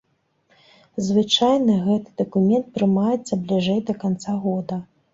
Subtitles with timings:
[1.07, 4.85] Звычайна гэты дакумент прымаецца бліжэй да канца года.